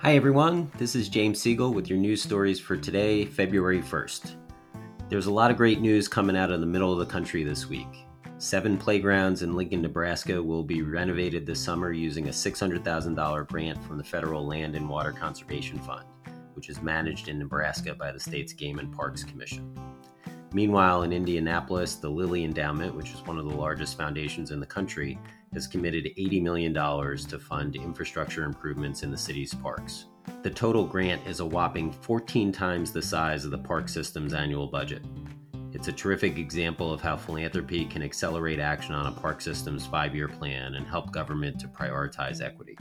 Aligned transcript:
Hi, 0.00 0.14
everyone. 0.14 0.70
This 0.78 0.94
is 0.94 1.08
James 1.08 1.40
Siegal 1.42 1.74
with 1.74 1.90
your 1.90 1.98
news 1.98 2.22
stories 2.22 2.60
for 2.60 2.76
today, 2.76 3.24
February 3.24 3.82
1st. 3.82 4.36
There's 5.08 5.26
a 5.26 5.32
lot 5.32 5.50
of 5.50 5.56
great 5.56 5.80
news 5.80 6.06
coming 6.06 6.36
out 6.36 6.52
of 6.52 6.60
the 6.60 6.66
middle 6.66 6.92
of 6.92 7.00
the 7.00 7.12
country 7.12 7.42
this 7.42 7.68
week. 7.68 8.06
Seven 8.38 8.78
playgrounds 8.78 9.42
in 9.42 9.56
Lincoln, 9.56 9.82
Nebraska 9.82 10.40
will 10.40 10.62
be 10.62 10.82
renovated 10.82 11.44
this 11.44 11.58
summer 11.58 11.90
using 11.90 12.28
a 12.28 12.30
$600,000 12.30 13.48
grant 13.48 13.82
from 13.82 13.98
the 13.98 14.04
Federal 14.04 14.46
Land 14.46 14.76
and 14.76 14.88
Water 14.88 15.10
Conservation 15.10 15.80
Fund, 15.80 16.06
which 16.54 16.68
is 16.68 16.80
managed 16.80 17.26
in 17.26 17.36
Nebraska 17.36 17.92
by 17.92 18.12
the 18.12 18.20
state's 18.20 18.52
Game 18.52 18.78
and 18.78 18.92
Parks 18.92 19.24
Commission. 19.24 19.74
Meanwhile, 20.52 21.02
in 21.02 21.12
Indianapolis, 21.12 21.96
the 21.96 22.08
Lilly 22.08 22.44
Endowment, 22.44 22.94
which 22.94 23.12
is 23.12 23.20
one 23.26 23.38
of 23.38 23.44
the 23.44 23.54
largest 23.54 23.98
foundations 23.98 24.50
in 24.50 24.60
the 24.60 24.66
country, 24.66 25.18
has 25.52 25.66
committed 25.66 26.06
$80 26.18 26.42
million 26.42 26.72
to 26.72 27.38
fund 27.38 27.76
infrastructure 27.76 28.44
improvements 28.44 29.02
in 29.02 29.10
the 29.10 29.18
city's 29.18 29.52
parks. 29.52 30.06
The 30.42 30.50
total 30.50 30.86
grant 30.86 31.26
is 31.26 31.40
a 31.40 31.46
whopping 31.46 31.92
14 31.92 32.50
times 32.52 32.92
the 32.92 33.02
size 33.02 33.44
of 33.44 33.50
the 33.50 33.58
park 33.58 33.88
system's 33.88 34.32
annual 34.32 34.66
budget. 34.66 35.02
It's 35.72 35.88
a 35.88 35.92
terrific 35.92 36.38
example 36.38 36.92
of 36.92 37.02
how 37.02 37.16
philanthropy 37.16 37.84
can 37.84 38.02
accelerate 38.02 38.58
action 38.58 38.94
on 38.94 39.06
a 39.06 39.12
park 39.12 39.42
system's 39.42 39.86
five 39.86 40.14
year 40.14 40.28
plan 40.28 40.76
and 40.76 40.86
help 40.86 41.12
government 41.12 41.60
to 41.60 41.68
prioritize 41.68 42.40
equity. 42.40 42.78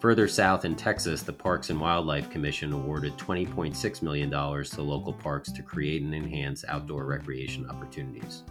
Further 0.00 0.28
south 0.28 0.64
in 0.64 0.76
Texas, 0.76 1.22
the 1.22 1.32
Parks 1.32 1.68
and 1.68 1.78
Wildlife 1.78 2.30
Commission 2.30 2.72
awarded 2.72 3.18
$20.6 3.18 4.02
million 4.02 4.30
to 4.30 4.82
local 4.82 5.12
parks 5.12 5.52
to 5.52 5.62
create 5.62 6.00
and 6.00 6.14
enhance 6.14 6.64
outdoor 6.68 7.04
recreation 7.04 7.68
opportunities. 7.68 8.44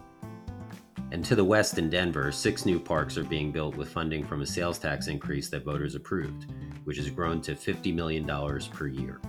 And 1.10 1.24
to 1.24 1.34
the 1.34 1.44
west 1.44 1.76
in 1.76 1.90
Denver, 1.90 2.30
six 2.30 2.64
new 2.64 2.78
parks 2.78 3.18
are 3.18 3.24
being 3.24 3.50
built 3.50 3.76
with 3.76 3.90
funding 3.90 4.24
from 4.24 4.42
a 4.42 4.46
sales 4.46 4.78
tax 4.78 5.08
increase 5.08 5.48
that 5.48 5.64
voters 5.64 5.96
approved, 5.96 6.46
which 6.84 6.98
has 6.98 7.10
grown 7.10 7.40
to 7.40 7.56
$50 7.56 7.92
million 7.92 8.24
per 8.70 8.86
year. 8.86 9.20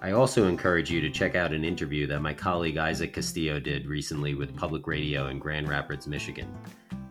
I 0.00 0.12
also 0.12 0.46
encourage 0.46 0.92
you 0.92 1.00
to 1.00 1.10
check 1.10 1.34
out 1.34 1.52
an 1.52 1.64
interview 1.64 2.06
that 2.06 2.22
my 2.22 2.34
colleague 2.34 2.76
Isaac 2.76 3.14
Castillo 3.14 3.58
did 3.58 3.86
recently 3.86 4.36
with 4.36 4.56
Public 4.56 4.86
Radio 4.86 5.26
in 5.26 5.40
Grand 5.40 5.68
Rapids, 5.68 6.06
Michigan. 6.06 6.54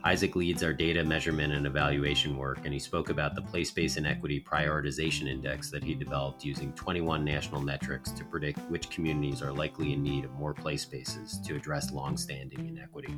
Isaac 0.04 0.36
leads 0.36 0.64
our 0.64 0.74
data 0.74 1.04
measurement 1.04 1.54
and 1.54 1.68
evaluation 1.68 2.36
work, 2.36 2.60
and 2.64 2.74
he 2.74 2.80
spoke 2.80 3.12
about 3.12 3.36
the 3.36 3.42
Playspace 3.42 3.98
Inequity 3.98 4.44
Prioritization 4.44 5.28
Index 5.28 5.70
that 5.70 5.84
he 5.84 5.94
developed 5.94 6.44
using 6.44 6.74
21 6.74 7.24
national 7.24 7.62
metrics 7.62 8.12
to 8.12 8.26
predict 8.26 8.60
which 8.72 8.90
communities 8.90 9.44
are 9.44 9.54
likely 9.54 9.94
in 9.94 10.02
need 10.02 10.26
of 10.26 10.32
more 10.34 10.56
play 10.56 10.76
spaces 10.76 11.40
to 11.46 11.56
address 11.56 11.92
longstanding 11.92 12.68
inequity. 12.68 13.14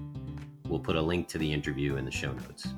We'll 0.68 0.80
put 0.80 0.98
a 0.98 1.02
link 1.02 1.30
to 1.30 1.38
the 1.38 1.52
interview 1.52 1.96
in 1.96 2.04
the 2.04 2.12
show 2.12 2.34
notes. 2.34 2.74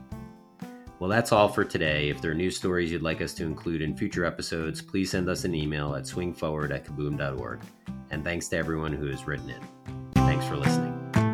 Well, 0.99 1.09
that's 1.09 1.31
all 1.31 1.49
for 1.49 1.65
today. 1.65 2.09
If 2.09 2.21
there 2.21 2.31
are 2.31 2.35
news 2.35 2.55
stories 2.55 2.91
you'd 2.91 3.01
like 3.01 3.21
us 3.21 3.33
to 3.35 3.43
include 3.43 3.81
in 3.81 3.97
future 3.97 4.23
episodes, 4.23 4.81
please 4.81 5.09
send 5.09 5.27
us 5.29 5.45
an 5.45 5.55
email 5.55 5.95
at 5.95 6.03
swingforward 6.03 6.71
at 6.71 6.85
kaboom.org. 6.85 7.59
And 8.11 8.23
thanks 8.23 8.47
to 8.49 8.57
everyone 8.57 8.93
who 8.93 9.07
has 9.07 9.25
written 9.25 9.49
in. 9.49 9.61
Thanks 10.13 10.45
for 10.45 10.57
listening. 10.57 11.24